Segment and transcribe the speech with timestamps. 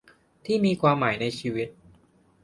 [0.45, 1.67] ที่มีความหมายในชีวิต